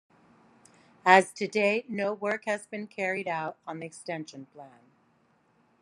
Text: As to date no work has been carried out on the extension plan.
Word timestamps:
As 1.05 1.31
to 1.33 1.47
date 1.47 1.87
no 1.91 2.11
work 2.11 2.45
has 2.45 2.65
been 2.65 2.87
carried 2.87 3.27
out 3.27 3.57
on 3.67 3.79
the 3.81 3.85
extension 3.85 4.47
plan. 4.47 4.81